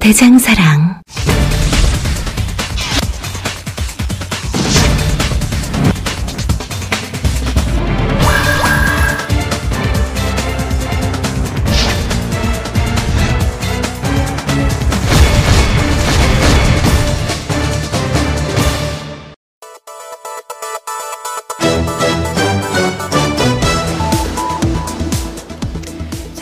[0.00, 0.87] 대장사랑.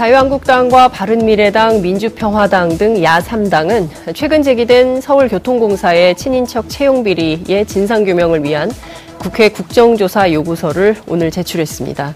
[0.06, 8.70] 자유한국당과 바른미래당, 민주평화당 등 야3당은 최근 제기된 서울교통공사의 친인척 채용비리의 진상규명을 위한
[9.18, 12.14] 국회 국정조사 요구서를 오늘 제출했습니다.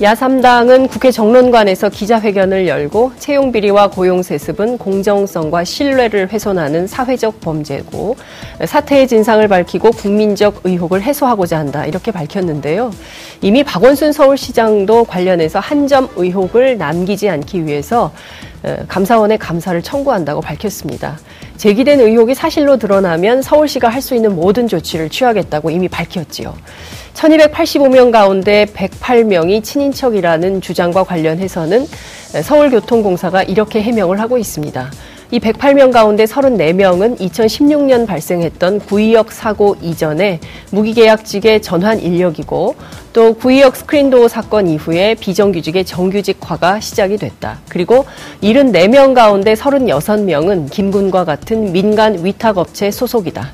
[0.00, 8.14] 야3당은 국회 정론관에서 기자회견을 열고 채용 비리와 고용 세습은 공정성과 신뢰를 훼손하는 사회적 범죄고
[8.64, 12.92] 사태의 진상을 밝히고 국민적 의혹을 해소하고자 한다 이렇게 밝혔는데요.
[13.40, 18.12] 이미 박원순 서울시장도 관련해서 한 점 의혹을 남기지 않기 위해서
[18.88, 21.18] 감사원에 감사를 청구한다고 밝혔습니다.
[21.56, 26.54] 제기된 의혹이 사실로 드러나면 서울시가 할 수 있는 모든 조치를 취하겠다고 이미 밝혔지요.
[27.18, 31.84] 1285명 가운데 108명이 친인척이라는 주장과 관련해서는
[32.44, 34.90] 서울교통공사가 이렇게 해명을 하고 있습니다.
[35.32, 40.38] 이 108명 가운데 34명은 2016년 발생했던 구의역 사고 이전에
[40.70, 42.76] 무기계약직의 전환 인력이고
[43.12, 47.58] 또 구의역 스크린도어 사건 이후에 비정규직의 정규직화가 시작이 됐다.
[47.68, 48.06] 그리고
[48.42, 53.52] 74명 가운데 36명은 김군과 같은 민간 위탁업체 소속이다.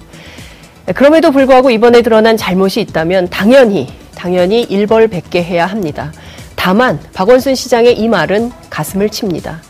[0.93, 6.13] 그럼에도 불구하고 이번에 드러난 잘못이 있다면 당연히 당연히 일벌 백계 해야 합니다.
[6.57, 9.61] 다만 박원순 시장의 이 말은 가슴을 칩니다.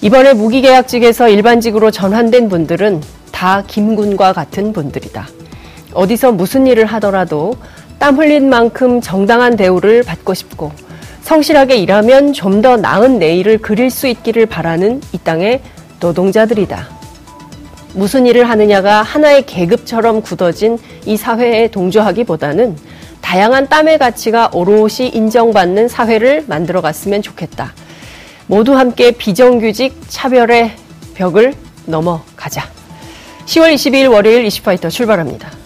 [0.00, 5.28] 이번에 무기계약직에서 일반직으로 전환된 분들은 다 김군과 같은 분들이다.
[5.94, 7.54] 어디서 무슨 일을 하더라도
[7.98, 10.72] 땀 흘린 만큼 정당한 대우를 받고 싶고
[11.22, 15.60] 성실하게 일하면 좀 더 나은 내일을 그릴 수 있기를 바라는 이 땅의
[16.00, 16.97] 노동자들이다.
[17.94, 22.76] 무슨 일을 하느냐가 하나의 계급처럼 굳어진 이 사회에 동조하기보다는
[23.20, 27.74] 다양한 땀의 가치가 오롯이 인정받는 사회를 만들어 갔으면 좋겠다.
[28.46, 30.72] 모두 함께 비정규직 차별의
[31.14, 31.54] 벽을
[31.86, 32.62] 넘어가자.
[33.46, 35.57] 10월 22일 월요일 이슈파이터 출발합니다.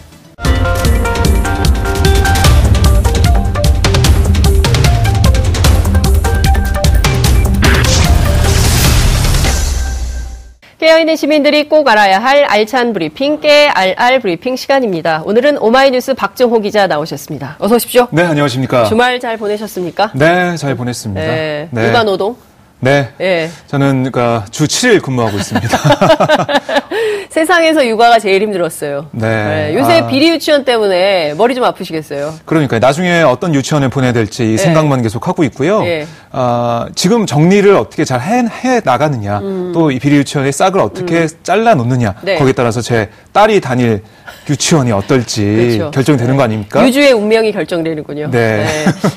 [10.83, 15.23] 깨어있는 시민들이 꼭 알아야 할 알찬 브리핑, 깨알알 브리핑 시간입니다.
[15.25, 17.55] 오늘은 오마이뉴스 박정호 기자 나오셨습니다.
[17.59, 18.09] 어서 오십시오.
[18.11, 18.83] 네, 안녕하십니까.
[18.83, 20.11] 주말 잘 보내셨습니까?
[20.13, 21.21] 네, 잘 보냈습니다.
[21.21, 21.69] 네.
[21.71, 21.87] 네.
[21.87, 22.35] 육아 노동?
[22.83, 23.09] 네.
[23.21, 23.49] 예.
[23.67, 25.77] 저는 그러니까 주 7일 근무하고 있습니다.
[27.29, 29.07] 세상에서 육아가 제일 힘들었어요.
[29.11, 29.73] 네.
[29.73, 30.07] 요새 아.
[30.07, 32.35] 비리 유치원 때문에 머리 좀 아프시겠어요.
[32.45, 35.83] 그러니까 나중에 어떤 유치원에 보내야 될지 이 생각만 계속 하고 있고요.
[35.85, 36.05] 예.
[36.31, 39.39] 아, 지금 정리를 어떻게 잘 해, 해 나가느냐,
[39.73, 42.25] 또이 비리 유치원의 싹을 어떻게 잘라 놓느냐, 음.
[42.25, 42.37] 네.
[42.37, 44.03] 거기에 따라서 제 딸이 다닐
[44.49, 45.91] 유치원이 어떨지 그렇죠.
[45.91, 46.85] 결정되는 거 아닙니까?
[46.85, 48.29] 유주의 운명이 결정되는군요.
[48.31, 48.65] 네.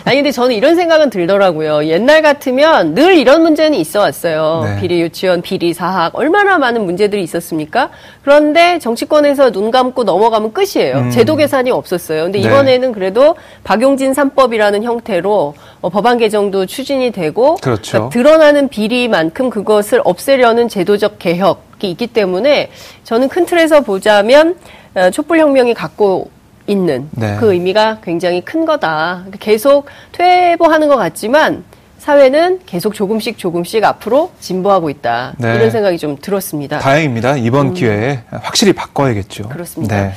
[0.04, 1.86] 아니 근데 저는 이런 생각은 들더라고요.
[1.86, 4.62] 옛날 같으면 늘 이런 문제 는 있어 왔어요.
[4.64, 4.80] 네.
[4.80, 7.90] 비리 유치원, 비리 사학 얼마나 많은 문제들이 있었습니까?
[8.22, 11.10] 그런데 정치권에서 눈 감고 넘어가면 끝이에요.
[11.10, 12.24] 제도 개선이 없었어요.
[12.24, 12.42] 근데 음.
[12.42, 12.48] 네.
[12.48, 13.34] 이번에는 그래도
[13.64, 17.92] 박용진 3법이라는 형태로 어, 법안 개정도 추진이 되고 그렇죠.
[17.92, 22.70] 그러니까 드러나는 비리만큼 그것을 없애려는 제도적 개혁이 있기 때문에
[23.04, 24.56] 저는 큰 틀에서 보자면
[24.94, 26.30] 어, 촛불혁명이 갖고
[26.66, 27.36] 있는 네.
[27.38, 29.24] 그 의미가 굉장히 큰 거다.
[29.38, 31.64] 계속 퇴보하는 것 같지만
[32.06, 35.34] 사회는 계속 조금씩 조금씩 앞으로 진보하고 있다.
[35.38, 35.56] 네.
[35.56, 36.78] 이런 생각이 좀 들었습니다.
[36.78, 37.36] 다행입니다.
[37.36, 39.42] 이번 기회에 확실히 바꿔야겠죠.
[39.42, 39.48] 음.
[39.48, 39.96] 그렇습니다.
[39.96, 40.12] 네.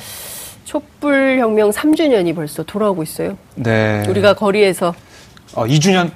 [0.64, 3.36] 촛불 혁명 3주년이 벌써 돌아오고 있어요.
[3.56, 4.04] 네.
[4.08, 4.94] 우리가 거리에서
[5.54, 6.12] 어, 2주년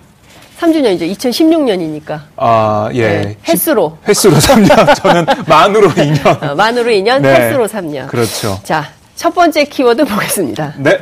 [0.60, 1.12] 3주년이죠.
[1.12, 2.20] 2016년이니까.
[2.36, 3.08] 아, 예.
[3.08, 3.98] 네, 횟수로.
[4.06, 4.94] 횟수로 3년.
[5.02, 6.50] 저는 만으로 2년.
[6.50, 7.48] 어, 만으로 2년, 네.
[7.48, 8.06] 횟수로 3년.
[8.06, 8.60] 그렇죠.
[8.62, 10.74] 자, 첫 번째 키워드 보겠습니다.
[10.78, 11.00] 네.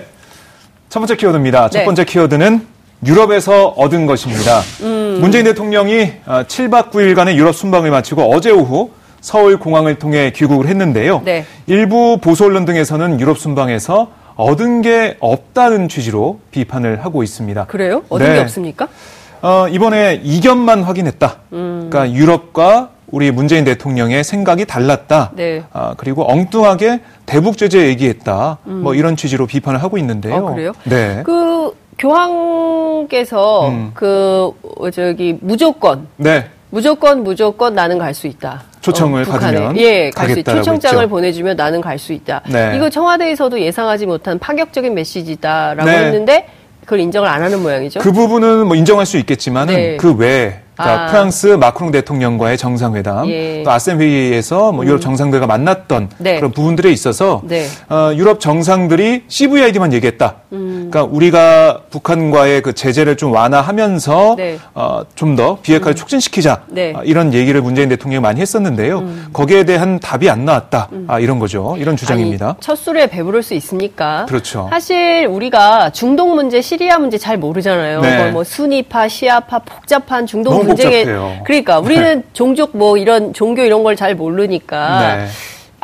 [0.89, 1.69] 첫 번째 키워드입니다.
[1.69, 1.85] 첫 네.
[1.85, 2.72] 번째 키워드는
[3.05, 4.61] 유럽에서 얻은 것입니다.
[4.83, 5.19] 음.
[5.21, 8.91] 문재인 대통령이 7박 9일간의 유럽 순방을 마치고 어제 오후
[9.21, 11.23] 서울 공항을 통해 귀국을 했는데요.
[11.25, 11.45] 네.
[11.67, 17.67] 일부 보수 언론 등에서는 유럽 순방에서 얻은 게 없다는 취지로 비판을 하고 있습니다.
[17.67, 18.03] 그래요?
[18.09, 18.35] 얻은 네.
[18.35, 18.89] 게 없습니까?
[19.43, 21.37] 어, 이번에 이견만 확인했다.
[21.53, 21.89] 음.
[21.91, 25.33] 그러니까 유럽과 우리 문재인 대통령의 생각이 달랐다.
[25.35, 25.63] 네.
[25.73, 28.59] 아, 그리고 엉뚱하게 대북 제재 얘기했다.
[28.65, 30.37] 뭐 이런 취지로 비판을 하고 있는데요.
[30.39, 30.47] 음.
[30.47, 30.73] 아, 그래요?
[30.85, 31.23] 네.
[31.25, 33.91] 그 교황께서 음.
[33.95, 36.47] 그 어, 저기 무조건 네.
[36.71, 38.63] 무조건 무조건 나는 갈 수 있다.
[38.81, 39.59] 초청을 북한에.
[39.59, 40.57] 받으면 예, 갈 수 있다.
[40.57, 41.09] 초청장을 했죠.
[41.09, 42.41] 보내주면 나는 갈 수 있다.
[42.49, 42.73] 네.
[42.77, 46.05] 이거 청와대에서도 예상하지 못한 파격적인 메시지다라고 네.
[46.07, 46.47] 했는데
[46.83, 48.01] 그걸 인정을 안 하는 모양이죠.
[48.01, 49.97] 그 부분은 뭐 인정할 수 있겠지만은 네.
[49.99, 50.55] 그 외에
[50.91, 51.07] 아.
[51.09, 53.63] 프랑스 마크롱 대통령과의 정상회담, 예.
[53.65, 56.37] 또 아셈 회의에서 뭐 유럽 정상들과 만났던 네.
[56.37, 57.67] 그런 부분들에 있어서 네.
[57.89, 60.37] 어, 유럽 정상들이 CVID만 얘기했다.
[60.53, 60.89] 음.
[60.91, 64.59] 그러니까 우리가 북한과의 그 제재를 좀 완화하면서 네.
[64.75, 66.93] 어, 좀 더 비핵화를 촉진시키자 네.
[66.95, 69.03] 아, 이런 얘기를 문재인 대통령이 많이 했었는데요.
[69.33, 70.91] 거기에 대한 답이 안 나왔다.
[71.07, 71.75] 아, 이런 거죠.
[71.79, 72.47] 이런 주장입니다.
[72.49, 74.27] 아니, 첫 술에 배부를 수 있습니까?
[74.29, 74.69] 그렇죠.
[74.71, 78.03] 사실 우리가 중동 문제, 시리아 문제 잘 모르잖아요.
[78.03, 78.11] 네.
[78.11, 81.37] 그걸 뭐 수니파, 시아파, 복잡한 중동 너무 분쟁에 복잡해요.
[81.45, 85.27] 그러니까 우리는 종족 뭐 이런 종교 이런 걸 잘 모르니까 네.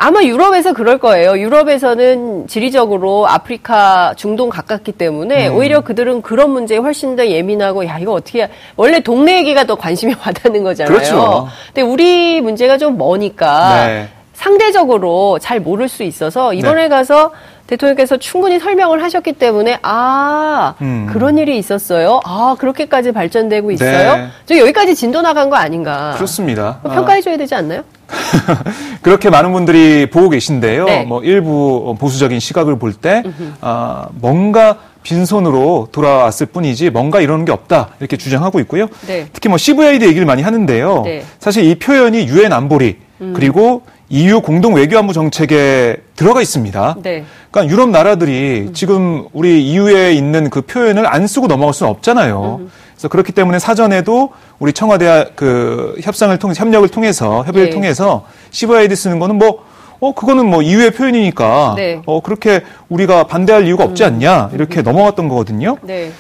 [0.00, 1.37] 아마 유럽에서 그럴 거예요.
[1.38, 5.56] 유럽에서는 지리적으로 아프리카, 중동 가깝기 때문에 음.
[5.56, 8.49] 오히려 그들은 그런 문제에 훨씬 더 예민하고 야 이거 어떻게 해.
[8.76, 10.94] 원래 동네 얘기가 더 관심이 와닿는 거잖아요.
[10.94, 11.49] 그렇죠.
[11.67, 14.08] 근데 우리 문제가 좀 머니까 네.
[14.35, 16.88] 상대적으로 잘 모를 수 있어서 이번에 네.
[16.88, 17.32] 가서
[17.69, 21.06] 대통령께서 충분히 설명을 하셨기 때문에 아 음.
[21.12, 22.20] 그런 일이 있었어요.
[22.25, 24.17] 아 그렇게까지 발전되고 있어요.
[24.17, 24.29] 네.
[24.47, 26.15] 저 여기까지 진도 나간 거 아닌가.
[26.17, 26.81] 그렇습니다.
[26.82, 26.88] 아.
[26.88, 27.82] 평가해 줘야 되지 않나요?
[29.03, 30.85] 그렇게 많은 분들이 보고 계신데요.
[30.87, 31.05] 네.
[31.05, 33.23] 뭐 일부 보수적인 시각을 볼때
[33.61, 38.88] 아, 뭔가 빈손으로 돌아왔을 뿐이지 뭔가 이러는 게 없다 이렇게 주장하고 있고요.
[39.06, 39.26] 네.
[39.31, 41.03] 특히 뭐 CVID 얘기를 많이 하는데요.
[41.05, 41.19] 네.
[41.19, 41.23] 음.
[41.38, 42.97] 사실 이 표현이 유엔 안보리
[43.35, 46.97] 그리고 EU 공동 외교안보 정책에 들어가 있습니다.
[47.03, 47.25] 네.
[47.51, 52.61] 그러니까 유럽 나라들이 지금 우리 EU에 있는 그 표현을 안 쓰고 넘어갈 수는 없잖아요.
[52.95, 57.71] 그래서 그렇기 때문에 사전에도 우리 청와대 그 협상을 통해 협력을 통해서 협의를 예.
[57.71, 59.67] 통해서 CVID 쓰는 거는 뭐
[60.01, 62.01] 어, 그거는 뭐 EU의 표현이니까, 네.
[62.07, 65.77] 어, 그렇게 우리가 반대할 이유가 없지 않냐, 이렇게 넘어갔던 거거든요.
[65.83, 66.13] 네.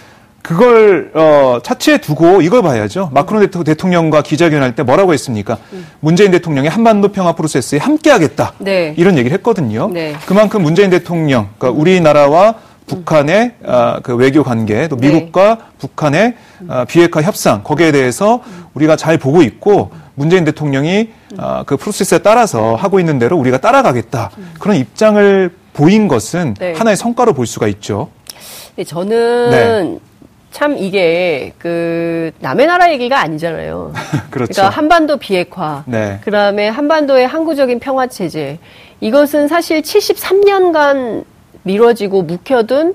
[0.42, 3.10] 그걸, 어, 차치에 두고 이걸 봐야죠.
[3.46, 5.58] 대토- 대통령과 기자회견 할 때 뭐라고 했습니까?
[6.00, 8.52] 문재인 대통령이 한반도 평화 프로세스에 함께 하겠다.
[8.58, 8.94] 네.
[8.96, 9.88] 이런 얘기를 했거든요.
[9.92, 10.14] 네.
[10.26, 12.54] 그만큼 문재인 대통령, 그러니까 우리나라와
[12.86, 15.08] 북한의 아, 그 외교 관계, 또 네.
[15.08, 16.34] 미국과 북한의
[16.68, 18.40] 아, 비핵화 협상 거기에 대해서
[18.74, 24.30] 우리가 잘 보고 있고 문재인 대통령이 아, 그 프로세스에 따라서 하고 있는 대로 우리가 따라가겠다
[24.58, 26.72] 그런 입장을 보인 것은 네.
[26.72, 28.08] 하나의 성과로 볼 수가 있죠.
[28.74, 29.98] 근데 저는 네.
[30.50, 33.92] 참 이게 그 남의 나라 얘기가 아니잖아요.
[34.30, 34.52] 그렇죠.
[34.52, 36.18] 그러니까 한반도 비핵화, 네.
[36.24, 38.58] 그다음에 한반도의 항구적인 평화 체제.
[39.00, 41.24] 이것은 사실 73년간
[41.62, 42.94] 미뤄지고 묵혀둔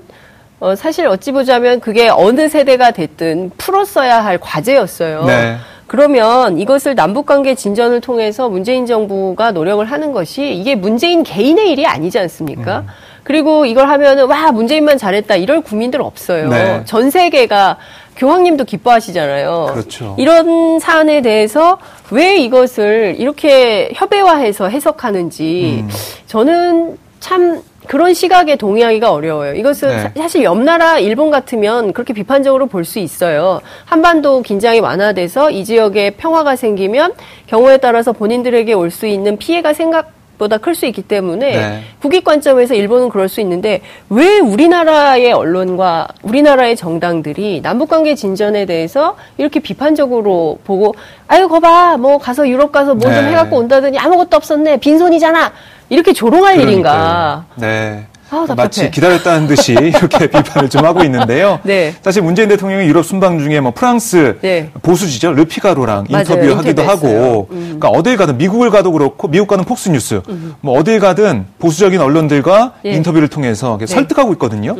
[0.60, 5.24] 어, 사실 어찌 보자면 그게 어느 세대가 됐든 풀었어야 할 과제였어요.
[5.26, 5.56] 네.
[5.86, 12.18] 그러면 이것을 남북관계 진전을 통해서 문재인 정부가 노력을 하는 것이 이게 문재인 개인의 일이 아니지
[12.18, 12.80] 않습니까?
[12.80, 12.86] 음.
[13.24, 16.48] 그리고 이걸 하면은 와 문재인만 잘했다 이럴 국민들 없어요.
[16.48, 16.82] 네.
[16.84, 17.78] 전 세계가
[18.16, 19.70] 교황님도 기뻐하시잖아요.
[19.72, 20.14] 그렇죠.
[20.18, 21.78] 이런 사안에 대해서
[22.10, 25.88] 왜 이것을 이렇게 협의화해서 해석하는지 음.
[26.26, 29.54] 저는 참 그런 시각에 동의하기가 어려워요.
[29.54, 29.98] 이것은 네.
[30.00, 33.60] 사- 사실 옆 나라 일본 같으면 그렇게 비판적으로 볼 수 있어요.
[33.84, 37.12] 한반도 긴장이 완화돼서 이 지역에 평화가 생기면
[37.46, 41.82] 경우에 따라서 본인들에게 올 수 있는 피해가 생각 보다 클 수 있기 때문에 네.
[42.00, 49.16] 국익 관점에서 일본은 그럴 수 있는데 왜 우리나라의 언론과 우리나라의 정당들이 남북 관계 진전에 대해서
[49.38, 50.94] 이렇게 비판적으로 보고
[51.28, 53.30] 아유 거봐 뭐 가서 유럽 가서 뭐좀 네.
[53.30, 55.52] 해갖고 온다더니 아무것도 없었네 빈손이잖아
[55.90, 57.72] 이렇게 조롱할 일인가 그러니까요.
[57.72, 57.90] 네.
[57.90, 58.13] 아우, 답
[58.46, 58.54] 답해.
[58.54, 61.60] 마치 기다렸다는 듯이 이렇게 비판을 좀 하고 있는데요.
[61.64, 61.94] 네.
[62.02, 64.70] 사실 문재인 대통령이 유럽 순방 중에 뭐 프랑스 네.
[64.82, 66.06] 보수지죠 르피가로랑.
[66.08, 66.82] 인터뷰하기도.
[66.84, 70.20] 하고, 그러니까 어딜 가든 미국을 가도 그렇고 미국 가는 폭스뉴스,
[70.60, 72.92] 뭐 어딜 가든 보수적인 언론들과 예.
[72.92, 73.86] 인터뷰를 통해서 네.
[73.86, 74.74] 설득하고 있거든요.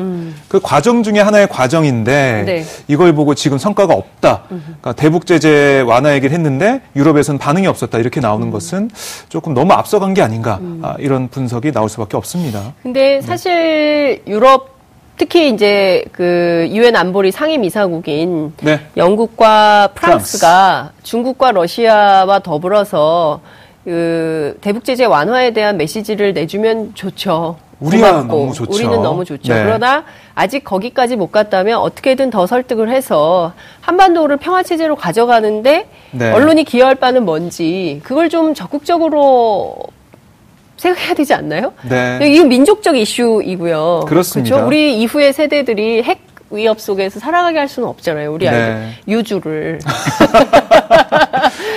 [0.49, 2.65] 그 과정 중에 하나의 과정인데 네.
[2.89, 4.43] 이걸 보고 지금 성과가 없다.
[4.49, 8.91] 그러니까 대북 제재 완화 얘기를 했는데 유럽에서는 반응이 없었다 이렇게 나오는 것은
[9.29, 12.75] 조금 너무 앞서간 게 아닌가 아, 이런 분석이 나올 수밖에 없습니다.
[12.83, 14.75] 근데 사실 유럽
[15.17, 18.81] 특히 이제 그 유엔 안보리 상임 이사국인 네.
[18.97, 23.41] 영국과 프랑스가 중국과 러시아와 더불어서
[23.85, 27.57] 그 대북 제재 완화에 대한 메시지를 내주면 좋죠.
[27.79, 28.27] 고맙고.
[28.27, 28.75] 너무 좋죠.
[28.75, 29.53] 우리는 너무 좋죠.
[29.53, 29.63] 네.
[29.63, 36.33] 그러나 아직 거기까지 못 갔다면 어떻게든 더 설득을 해서 한반도를 평화 체제로 가져가는데 네.
[36.33, 39.77] 언론이 기여할 바는 뭔지 그걸 좀 적극적으로
[40.77, 41.73] 생각해야 되지 않나요?
[41.89, 42.19] 네.
[42.23, 44.05] 이건 민족적 이슈이고요.
[44.09, 44.55] 그렇습니다.
[44.55, 44.67] 그렇죠?
[44.67, 48.33] 우리 이후의 세대들이 핵 위협 속에서 살아가게 할 수는 없잖아요.
[48.33, 48.91] 우리 아이들 네.
[49.09, 49.81] 유주를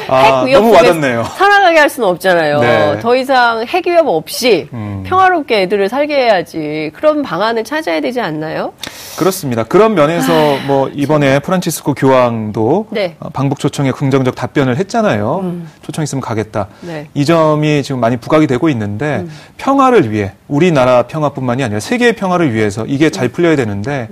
[0.07, 1.23] 아, 핵 위협 너무 와닿네요.
[1.23, 2.59] 살아가게 할 수는 없잖아요.
[2.59, 2.99] 네.
[2.99, 5.03] 더 이상 핵 위협 없이 음.
[5.05, 6.91] 평화롭게 애들을 살게 해야지.
[6.93, 8.73] 그런 방안을 찾아야 되지 않나요?
[9.17, 9.63] 그렇습니다.
[9.63, 13.15] 그런 면에서 뭐 이번에 프란치스코 교황도 네.
[13.19, 15.53] 어, 방북 초청에 긍정적 답변을 했잖아요.
[15.81, 16.67] 초청 있으면 가겠다.
[16.81, 17.07] 네.
[17.13, 19.25] 이 점이 지금 많이 부각이 되고 있는데
[19.57, 24.07] 평화를 위해 우리나라 평화뿐만이 아니라 세계의 평화를 위해서 이게 잘 풀려야 되는데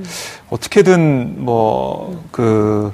[0.49, 2.93] 어떻게든 뭐그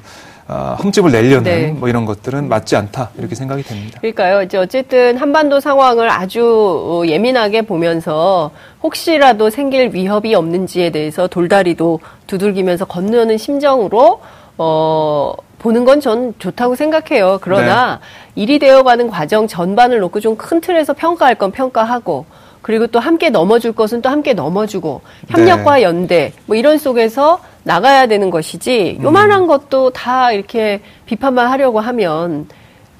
[0.54, 1.68] 아, 흠집을 내려는 네.
[1.72, 4.00] 뭐 이런 것들은 맞지 않다 이렇게 생각이 됩니다.
[4.02, 4.42] 그러니까요.
[4.42, 8.52] 이제 어쨌든 한반도 상황을 아주 예민하게 보면서
[8.84, 14.20] 혹시라도 생길 위협이 없는지에 대해서 돌다리도 두들기면서 건너는 심정으로
[14.58, 17.38] 어 보는 건 전 좋다고 생각해요.
[17.42, 18.00] 그러나
[18.36, 22.26] 일이 되어가는 과정 전반을 놓고 좀 큰 틀에서 평가할 건 평가하고
[22.62, 25.84] 그리고 또 함께 넘어줄 것은 또 함께 넘어주고 협력과 네.
[25.84, 29.04] 연대 뭐 이런 속에서 나가야 되는 것이지 음.
[29.04, 32.48] 요만한 것도 다 이렇게 비판만 하려고 하면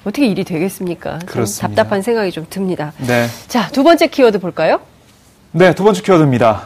[0.04, 1.20] 어떻게 일이 되겠습니까?
[1.20, 1.68] 좀 그렇습니다.
[1.82, 2.92] 답답한 생각이 좀 듭니다.
[3.06, 3.26] 네.
[3.48, 4.80] 자, 두 번째 키워드 볼까요?
[5.52, 6.62] 네, 두 번째 키워드입니다.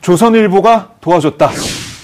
[0.00, 1.50] 조선일보가 도와줬다.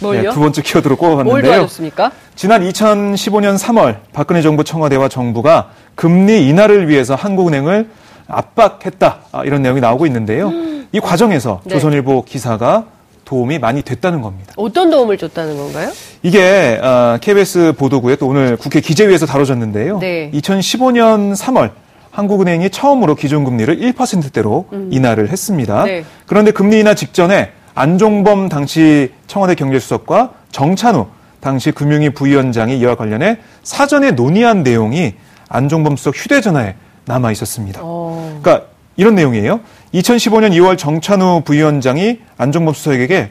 [0.02, 0.22] 뭘요?
[0.22, 1.52] 네, 두 번째 키워드로 뭘 꼽아봤는데요.
[1.54, 2.10] 도와줬습니까?
[2.34, 7.88] 지난 2015년 3월 박근혜 정부 청와대와 정부가 금리 인하를 위해서 한국은행을
[8.26, 9.18] 압박했다.
[9.32, 10.50] 아, 이런 내용이 나오고 있는데요.
[10.92, 11.74] 이 과정에서 네.
[11.74, 12.86] 조선일보 기사가
[13.24, 14.52] 도움이 많이 됐다는 겁니다.
[14.56, 15.90] 어떤 도움을 줬다는 건가요?
[16.22, 19.98] 이게 어, KBS 보도국에 또 오늘 국회 기재위에서 다뤄졌는데요.
[19.98, 20.30] 네.
[20.32, 21.70] 2015년 3월
[22.10, 25.82] 한국은행이 처음으로 기준금리를 1%대로 인하를 했습니다.
[25.82, 25.86] 음.
[25.86, 26.04] 네.
[26.26, 31.06] 그런데 금리 인하 직전에 안종범 당시 청와대 경제수석과 정찬우
[31.40, 35.14] 당시 금융위 부위원장이 이와 관련해 사전에 논의한 내용이
[35.48, 36.74] 안종범 수석 휴대전화에
[37.06, 37.80] 남아 있었습니다.
[37.82, 38.66] 어, 그러니까
[38.96, 39.60] 이런 내용이에요.
[39.94, 43.30] 2015년 2월 정찬우 부위원장이 안종범 수석에게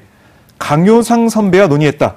[0.58, 2.15] 강효상 선배와 논의했다.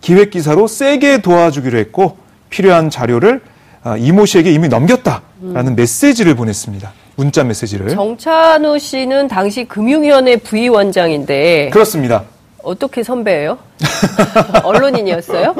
[0.00, 2.18] 기획 기사로 세게 도와주기로 했고
[2.50, 3.40] 필요한 자료를
[3.82, 6.92] 아, 이모 씨에게 이미 넘겼다라는 메시지를 보냈습니다.
[7.16, 7.88] 문자 메시지를.
[7.88, 12.24] 정찬우 씨는 당시 금융위원회 부위원장인데 그렇습니다.
[12.62, 13.58] 어떻게 선배예요?
[14.64, 15.54] 언론인이었어요?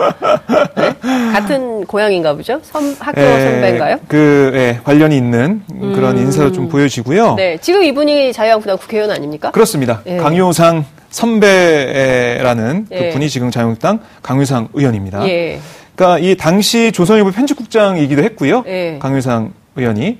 [0.77, 0.95] 네?
[1.33, 2.61] 같은 고향인가 보죠?
[2.63, 3.97] 선- 학교 에, 선배인가요?
[4.09, 5.63] 그 예, 관련이 있는
[5.95, 7.35] 그런 인사로 좀 보여지고요.
[7.37, 9.51] 네, 지금 이분이 자유한국당 국회의원 아닙니까?
[9.51, 10.03] 그렇습니다.
[10.07, 10.17] 예.
[10.17, 12.99] 강효상 선배라는 예.
[12.99, 15.27] 그 분이 지금 자유한국당 강효상 의원입니다.
[15.29, 15.61] 예.
[15.95, 18.65] 그러니까 이 당시 조선일보 편집국장이기도 했고요.
[18.67, 18.99] 예.
[19.01, 20.19] 강효상 의원이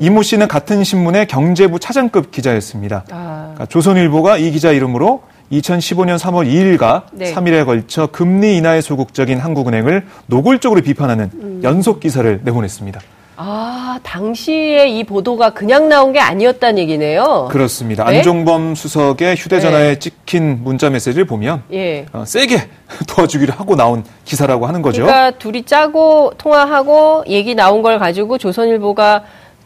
[0.00, 3.04] 이모 씨는 같은 신문의 경제부 차장급 기자였습니다.
[3.12, 7.32] 아, 그러니까 조선일보가 이 기자 이름으로 2015년 3월 2일과 네.
[7.32, 11.60] 3일에 걸쳐 금리 인하에 소극적인 한국은행을 노골적으로 비판하는 음.
[11.64, 13.00] 연속 기사를 내보냈습니다.
[13.40, 17.48] 아, 당시에 이 보도가 그냥 나온 게 아니었다는 얘기네요.
[17.52, 18.04] 그렇습니다.
[18.10, 18.16] 네?
[18.16, 22.06] 안종범 수석의 휴대전화에 찍힌 문자 메시지를 보면 예.
[22.12, 22.68] 어, 세게
[23.06, 25.04] 도와주기로 하고 나온 기사라고 하는 거죠.
[25.04, 29.22] 그러니까 둘이 짜고 통화하고 얘기 나온 걸 가지고 조선일보가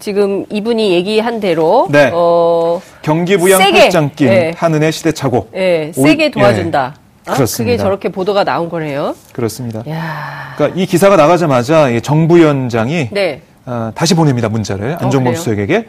[0.06, 2.10] 지금 이분이 얘기한 대로 네.
[2.12, 4.52] 어, 경기 부양 세게, 팔짱 낀 예.
[4.56, 5.50] 한은의 시대착오.
[5.54, 6.96] 예, 올- 세게 도와준다.
[7.28, 7.34] 예, 어?
[7.34, 7.64] 그렇습니다.
[7.72, 9.14] 그게 저렇게 보도가 나온 거네요.
[9.32, 9.84] 그렇습니다.
[9.88, 10.54] 야.
[10.56, 13.42] 그러니까 이 기사가 나가자마자 이 정부위원장이 네.
[13.64, 15.36] 어, 다시 보냅니다 문자를 안종범 그래요?
[15.36, 15.86] 수석에게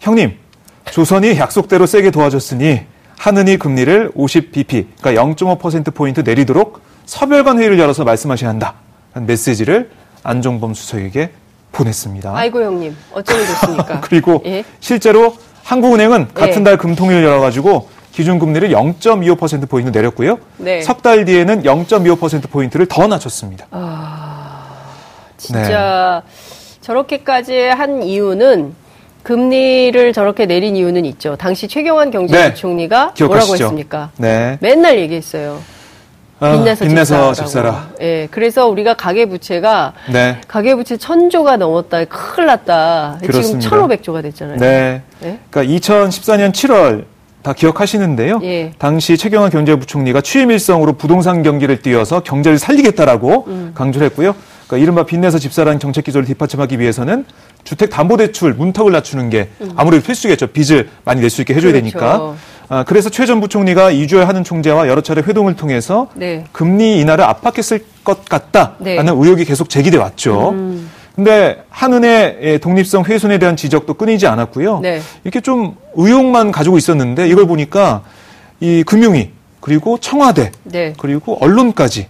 [0.00, 0.32] 형님
[0.90, 2.80] 조선이 약속대로 세게 도와줬으니
[3.16, 8.74] 하느니 금리를 50bp 그러니까 0.5% 포인트 내리도록 서별관 회의를 열어서 말씀하셔야 한다.
[9.14, 9.90] 메시지를
[10.24, 11.30] 안종범 수석에게
[11.74, 12.32] 보냈습니다.
[12.34, 14.00] 아이고 형님, 어쩌면 좋습니까?
[14.02, 14.64] 그리고 예.
[14.80, 16.64] 실제로 한국은행은 같은 예.
[16.64, 20.38] 달 금통일을 열어가지고 기준금리를 0.25% 포인트 내렸고요.
[20.56, 20.80] 네.
[20.82, 23.66] 석달 뒤에는 0.25% 포인트를 더 낮췄습니다.
[25.36, 26.22] 진짜
[26.80, 28.74] 저렇게까지 한 이유는
[29.24, 31.34] 금리를 저렇게 내린 이유는 있죠.
[31.36, 33.64] 당시 최경환 경제부총리가 뭐라고 기억하시죠?
[33.64, 34.10] 했습니까?
[34.16, 34.58] 네.
[34.60, 35.60] 맨날 얘기했어요.
[36.40, 37.34] 아, 빚내서, 빚내서 집사라고.
[37.34, 37.88] 집사라.
[38.00, 40.40] 예, 그래서 우리가 가계 부채가 네.
[40.48, 42.04] 가계 부채 천조가 넘었다.
[42.06, 43.18] 큰일 났다.
[43.20, 43.60] 그렇습니다.
[43.60, 44.58] 지금 1,500조가 됐잖아요.
[44.58, 45.02] 네.
[45.20, 45.38] 네?
[45.50, 47.04] 그러니까 2014년 7월
[47.42, 48.40] 다 기억하시는데요.
[48.42, 48.72] 예.
[48.78, 53.72] 당시 최경환 경제부총리가 취임 일성으로 부동산 경기를 띄워서 경제를 살리겠다라고 음.
[53.74, 54.34] 강조를 했고요.
[54.66, 57.24] 그러니까 이른바 빚내서 집사라는 정책 기조를 뒷받침하기 위해서는
[57.64, 60.48] 주택 담보 대출 문턱을 낮추는 게 아무래도 필수겠죠.
[60.48, 61.80] 빚을 많이 낼 수 있게 해줘야 음.
[61.80, 61.98] 그렇죠.
[61.98, 62.34] 되니까.
[62.68, 66.44] 아, 그래서 최 전 부총리가 이주열 하는 총재와 여러 차례 회동을 통해서 네.
[66.52, 68.98] 금리 인하를 압박했을 것 같다라는 네.
[69.00, 69.08] 음.
[69.08, 70.54] 의혹이 계속 제기돼 왔죠.
[71.14, 74.80] 근데 한은의 독립성 훼손에 대한 지적도 끊이지 않았고요.
[74.80, 75.00] 네.
[75.24, 78.02] 이렇게 좀 의혹만 가지고 있었는데 이걸 보니까
[78.60, 79.30] 이 금융위
[79.60, 80.92] 그리고 청와대 네.
[80.98, 82.08] 그리고 언론까지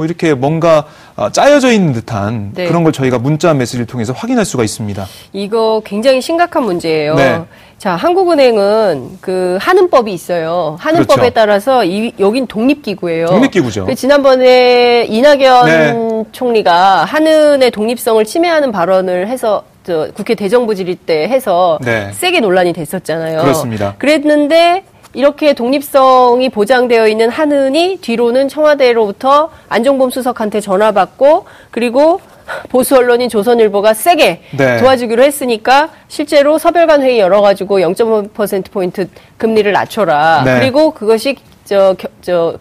[0.00, 2.66] 뭐 이렇게 뭔가 어, 짜여져 있는 듯한 네.
[2.66, 5.06] 그런 걸 저희가 문자 메시지를 통해서 확인할 수가 있습니다.
[5.34, 7.14] 이거 굉장히 심각한 문제예요.
[7.16, 7.42] 네.
[7.76, 10.76] 자, 한국은행은 그 하는법이 있어요.
[10.80, 11.34] 하는법에 그렇죠.
[11.34, 13.26] 따라서 이, 여긴 독립기구예요.
[13.26, 13.84] 독립기구죠.
[13.84, 16.24] 그 지난번에 이낙연 네.
[16.32, 22.10] 총리가 한은의 독립성을 침해하는 발언을 해서 저 국회 대정부 질의 때 해서 네.
[22.12, 23.42] 세게 논란이 됐었잖아요.
[23.42, 23.94] 그렇습니다.
[23.98, 32.20] 그랬는데 이렇게 독립성이 보장되어 있는 한은이 뒤로는 청와대로부터 안종범 수석한테 전화 받고 그리고
[32.68, 34.76] 보수 언론인 조선일보가 세게 네.
[34.78, 40.42] 도와주기로 했으니까 실제로 서별관 회의 열어가지고 0.5% 포인트 금리를 낮춰라.
[40.44, 40.58] 네.
[40.60, 42.58] 그리고 그것이 저, 겨- 저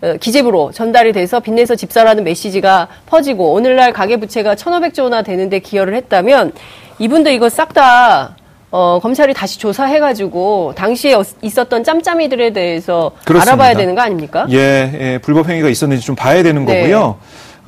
[0.00, 6.52] 어, 기재부로 전달이 돼서 빚내서 집사라는 메시지가 퍼지고 오늘날 가계부채가 1,500조 원나 되는데 기여를 했다면
[7.00, 8.36] 이분들 이거 싹 다
[8.70, 13.52] 어, 검찰이 다시 조사해가지고 당시에 어- 있었던 짬짬이들에 대해서 그렇습니다.
[13.52, 14.46] 알아봐야 되는 거 아닙니까?
[14.50, 14.56] 예,
[15.14, 16.80] 예, 불법 행위가 있었는지 좀 봐야 되는 네.
[16.82, 17.18] 거고요.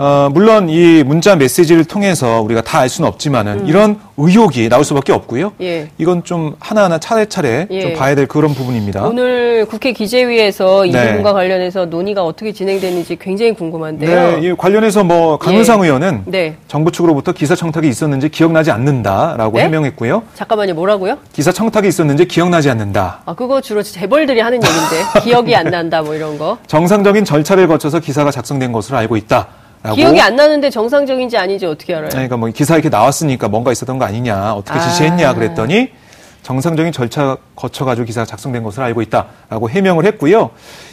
[0.02, 5.12] 어, 물론 이 문자 메시지를 통해서 우리가 다 알 수는 없지만은 이런 의혹이 나올 수밖에
[5.12, 5.48] 없고요.
[5.48, 5.52] 음.
[5.60, 5.88] 예.
[5.98, 7.80] 이건 좀 하나하나 차례차례 예.
[7.82, 9.04] 좀 봐야 될 그런 부분입니다.
[9.04, 11.08] 오늘 국회 기재위에서 이 네.
[11.08, 14.40] 부분과 관련해서 논의가 어떻게 진행되는지 굉장히 궁금한데요.
[14.40, 15.88] 네, 이 관련해서 뭐 강은상 예.
[15.88, 16.56] 의원은 네.
[16.68, 19.64] 정부 측으로부터 기사 청탁이 있었는지 기억나지 않는다라고 네?
[19.64, 20.22] 해명했고요.
[20.34, 21.18] 잠깐만요, 뭐라고요?
[21.34, 23.20] 기사 청탁이 있었는지 기억나지 않는다.
[23.26, 26.56] 아, 그거 주로 재벌들이 하는 얘기인데 기억이 안 난다 뭐 이런 거.
[26.66, 29.59] 정상적인 절차를 거쳐서 기사가 작성된 것으로 알고 있다라고.
[29.94, 32.10] 기억이 안 나는데 정상적인지 아닌지 어떻게 알아요?
[32.10, 34.82] 그러니까 뭐 기사 이렇게 나왔으니까 뭔가 있었던 거 아니냐, 어떻게 아.
[34.82, 35.88] 지시했냐 그랬더니
[36.42, 40.50] 정상적인 절차 거쳐가지고 기사가 작성된 것으로 알고 있다라고 해명을 했고요.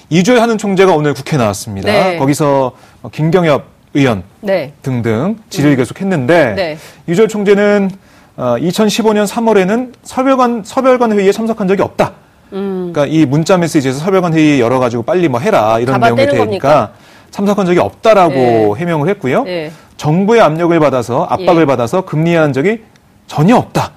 [0.09, 1.91] 이주열 하는 총재가 오늘 국회 나왔습니다.
[1.91, 2.17] 네.
[2.17, 3.63] 거기서 뭐 김경엽
[3.93, 4.73] 의원 네.
[4.81, 6.77] 등등 질의를 계속했는데 네.
[7.07, 7.91] 이주열 총재는
[8.37, 12.13] 어, 2015년 3월에는 서별관 서별관 회의에 참석한 적이 없다.
[12.49, 16.91] 그러니까 이 문자 메시지에서 서별관 회의 열어가지고 빨리 뭐 해라 이런 내용이 되니까 겁니까?
[17.31, 18.73] 참석한 적이 없다라고 네.
[18.77, 19.43] 해명을 했고요.
[19.43, 19.71] 네.
[19.97, 21.65] 정부의 압력을 받아서 압박을 예.
[21.65, 22.81] 받아서 금리하는 적이
[23.27, 23.91] 전혀 없다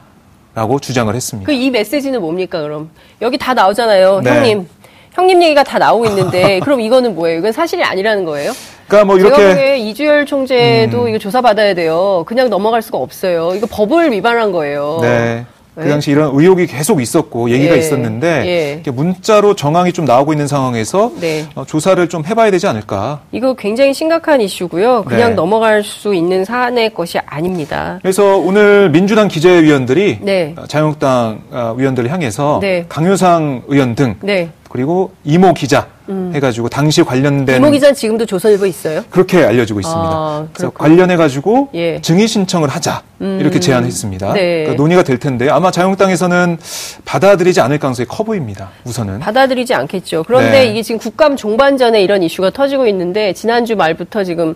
[0.54, 1.46] 라고 주장을 했습니다.
[1.46, 2.90] 그 이 메시지는 뭡니까 그럼?
[3.22, 4.30] 여기 다 나오잖아요, 네.
[4.30, 4.68] 형님.
[5.12, 7.38] 형님 얘기가 다 나오고 있는데 그럼 이거는 뭐예요?
[7.38, 8.52] 이건 사실이 아니라는 거예요?
[8.88, 9.78] 그러니까 뭐 이렇게 음.
[9.86, 12.24] 이주열 총재도 이거 조사받아야 돼요.
[12.26, 13.52] 그냥 넘어갈 수가 없어요.
[13.54, 14.98] 이거 법을 위반한 거예요.
[15.02, 15.44] 네.
[15.80, 15.90] 그 네.
[15.90, 17.78] 당시 이런 의혹이 계속 있었고 얘기가 예.
[17.78, 18.90] 있었는데 예.
[18.90, 21.46] 문자로 정황이 좀 나오고 있는 상황에서 네.
[21.54, 23.20] 어, 조사를 좀 해봐야 되지 않을까.
[23.32, 25.04] 이거 굉장히 심각한 이슈고요.
[25.04, 25.34] 그냥 네.
[25.34, 27.98] 넘어갈 수 있는 사안의 것이 아닙니다.
[28.02, 30.54] 그래서 오늘 민주당 기재위원들이 네.
[30.56, 32.84] 어, 자유한국당 어, 위원들을 향해서 네.
[32.88, 34.50] 강효상 의원 등 네.
[34.70, 35.88] 그리고 이모 기자
[36.32, 39.02] 해가지고 당시 관련된 이모 기자는 지금도 조선일보 있어요?
[39.10, 40.10] 그렇게 알려지고 있습니다.
[40.12, 40.70] 아, 그래서.
[40.70, 41.96] 관련해가지고 예.
[41.96, 42.02] 음.
[42.02, 44.32] 증인 신청을 하자 이렇게 제안했습니다.
[44.32, 44.62] 네.
[44.62, 46.58] 그러니까 논의가 될 텐데 아마 자유한국당에서는
[47.04, 48.70] 받아들이지 않을 가능성이 커 보입니다.
[48.84, 49.18] 우선은.
[49.18, 50.22] 받아들이지 않겠죠.
[50.24, 50.66] 그런데 네.
[50.66, 54.54] 이게 지금 국감 종반전에 이런 이슈가 터지고 있는데 지난주 말부터 지금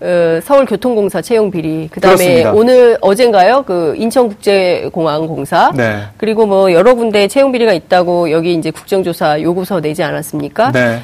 [0.00, 2.52] 어, 서울교통공사 채용 비리, 그다음에 그렇습니다.
[2.52, 3.64] 오늘 어젠가요?
[3.66, 6.04] 그 인천국제공항공사 네.
[6.16, 10.72] 그리고 뭐 여러 군데 채용 비리가 있다고 여기 이제 국정조사 요구서 내지 않았습니까?
[10.72, 11.02] 네.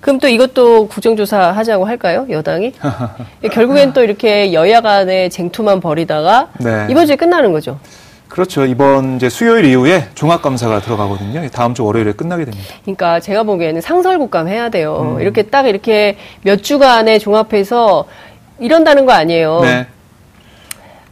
[0.00, 2.26] 그럼 또 이것도 국정조사 하자고 할까요?
[2.30, 2.72] 여당이?
[3.52, 6.86] 결국엔 또 이렇게 여야 간의 쟁투만 벌이다가 네.
[6.90, 7.78] 이번 주에 끝나는 거죠.
[8.28, 8.64] 그렇죠.
[8.64, 11.48] 이번 이제 수요일 이후에 종합감사가 들어가거든요.
[11.50, 12.74] 다음 주 월요일에 끝나게 됩니다.
[12.82, 15.16] 그러니까 제가 보기에는 상설국감 해야 돼요.
[15.16, 15.20] 음.
[15.20, 18.06] 이렇게 딱 이렇게 몇 주간에 종합해서
[18.58, 19.60] 이런다는 거 아니에요.
[19.60, 19.86] 네.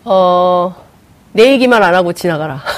[0.05, 0.75] 어,
[1.33, 2.61] 내 얘기만 안 하고 지나가라.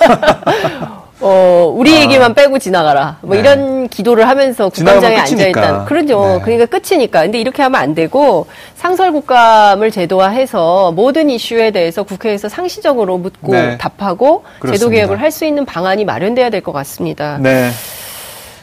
[1.22, 3.18] 어, 우리 얘기만 빼고 지나가라.
[3.20, 3.34] 뭐 아.
[3.34, 3.40] 네.
[3.40, 5.84] 이런 기도를 하면서 국감장에 앉아있다.
[5.84, 6.38] 그러죠.
[6.38, 6.40] 네.
[6.44, 7.22] 그러니까 끝이니까.
[7.22, 13.76] 근데 이렇게 하면 안 되고 상설국감을 제도화해서 모든 이슈에 대해서 국회에서 상시적으로 묻고 네.
[13.78, 14.88] 답하고 제도.
[14.88, 17.38] 개혁을 할 수 있는 방안이 마련돼야 될 것 같습니다.
[17.40, 17.70] 네.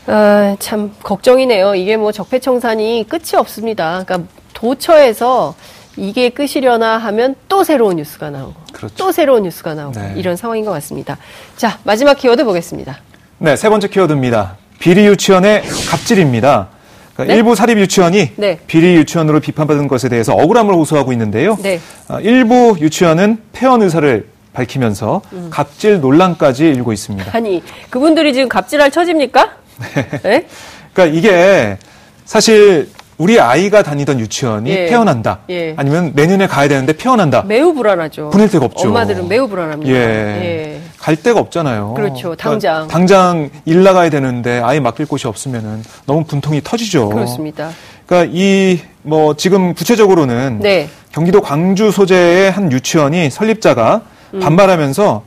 [0.08, 1.76] 아, 참 걱정이네요.
[1.76, 4.04] 이게 뭐 적폐청산이 끝이 없습니다.
[4.06, 5.54] 그러니까 도처에서
[5.98, 8.96] 이게 끝이려나 하면 또 새로운 뉴스가 나오고 그렇죠.
[8.96, 10.14] 또 새로운 뉴스가 나오고 네.
[10.16, 11.18] 이런 상황인 것 같습니다.
[11.58, 12.98] 자, 마지막 키워드 보겠습니다.
[13.40, 13.56] 네.
[13.56, 14.58] 세 번째 키워드입니다.
[14.80, 16.70] 비리 유치원의 갑질입니다.
[17.14, 17.38] 그러니까 네?
[17.38, 18.60] 일부 사립 유치원이 네.
[18.68, 21.58] 비리 유치원으로 비판받은 것에 대해서 억울함을 호소하고 있는데요.
[21.62, 21.80] 네.
[22.08, 25.48] 아, 일부 유치원은 폐원 의사를 밝히면서 음.
[25.52, 27.36] 갑질 논란까지 일고 있습니다.
[27.36, 29.52] 아니, 그분들이 지금 갑질할 처지입니까?
[30.24, 30.48] 네.
[30.94, 31.78] 그러니까 이게
[32.26, 34.86] 사실 우리 아이가 다니던 유치원이 예.
[34.86, 35.40] 폐원한다.
[35.50, 35.74] 예.
[35.78, 37.44] 아니면 내년에 가야 되는데 폐원한다.
[37.48, 38.30] 매우 불안하죠.
[38.30, 38.90] 보낼 데가 없죠.
[38.90, 39.92] 엄마들은 매우 불안합니다.
[39.92, 39.96] 예.
[39.98, 40.82] 예.
[41.00, 41.94] 갈 데가 없잖아요.
[41.96, 42.36] 그렇죠.
[42.36, 42.88] 당장.
[42.88, 47.10] 당장 일 나가야 되는데 아이 맡길 곳이 없으면은 너무 분통이 터지죠.
[47.10, 47.70] 그렇습니다.
[48.06, 50.90] 그러니까 이 뭐 지금 구체적으로는 네.
[51.14, 54.02] 경기도 광주 소재의 한 유치원이 설립자가
[54.34, 54.40] 음.
[54.42, 55.24] 반발하면서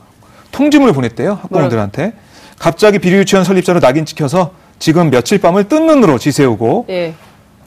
[0.52, 2.12] 통지문을 보냈대요 학부모들한테
[2.58, 7.14] 갑자기 비리 유치원 설립자로 낙인 찍혀서 지금 며칠 밤을 뜬 눈으로 지새우고 예.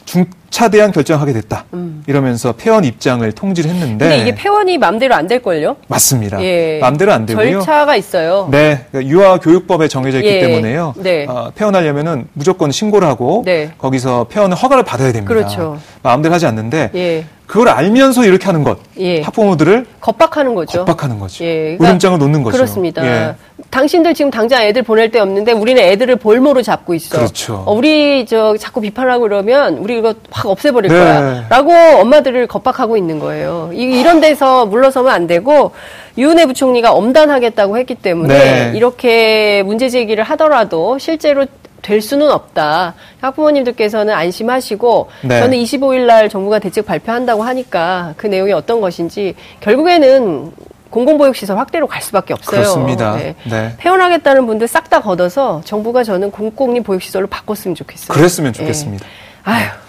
[0.06, 1.66] 중, 차대한 결정하게 됐다.
[2.06, 4.10] 이러면서 폐원 입장을 통지를 했는데 음.
[4.10, 5.78] 근데 이게 폐원이 마음대로 안 될걸요?
[5.88, 6.44] 맞습니다.
[6.44, 6.78] 예.
[6.80, 7.62] 마음대로 안 되고요.
[7.62, 8.50] 절차가 있어요.
[8.52, 10.39] 네, 그러니까 유아 교육법에 정해져 있기 예.
[10.42, 10.94] 때문에요.
[10.98, 11.26] 네.
[11.28, 13.72] 어, 폐원하려면은 무조건 신고를 하고 네.
[13.80, 15.34] 거기서 폐원을 허가를 받아야 됩니다.
[15.34, 15.80] 그렇죠.
[16.04, 17.26] 마음대로 하지 않는데 예.
[17.48, 19.22] 그걸 알면서 이렇게 하는 것, 예.
[19.22, 20.86] 학부모들을 겁박하는 거죠.
[20.86, 21.44] 겁박하는 거죠.
[21.44, 22.58] 예, 그러니까 울음장을 놓는 거죠.
[22.58, 23.06] 그렇습니다.
[23.06, 23.36] 예.
[23.70, 27.18] 당신들 지금 당장 애들 보낼 데 없는데 우리는 애들을 볼모로 잡고 있어.
[27.18, 27.63] 그렇죠.
[27.66, 30.97] 어, 우리 저 자꾸 비판하고 그러면 우리 이거 확 없애버릴 네.
[30.97, 31.45] 거야.
[31.49, 33.71] 라고 엄마들을 겁박하고 있는 거예요.
[33.73, 35.71] 이, 이런 데서 물러서면 안 되고
[36.17, 38.38] 유은혜 부총리가 엄단하겠다고 했기 때문에
[38.71, 38.71] 네.
[38.75, 41.45] 이렇게 문제 제기를 하더라도 실제로
[41.82, 42.93] 될 수는 없다.
[43.21, 45.39] 학부모님들께서는 안심하시고 네.
[45.39, 50.51] 저는 25일 날 정부가 대책 발표한다고 하니까 그 내용이 어떤 것인지 결국에는
[50.89, 52.62] 공공보육시설 확대로 갈 수밖에 없어요.
[52.62, 53.15] 그렇습니다.
[53.15, 53.36] 네.
[53.49, 53.73] 네.
[53.79, 58.15] 폐원하겠다는 분들 싹 다 걷어서 정부가 저는 공공립 보육시설로 바꿨으면 좋겠어요.
[58.15, 59.03] 그랬으면 좋겠습니다.
[59.03, 59.10] 예.
[59.43, 59.69] 아휴,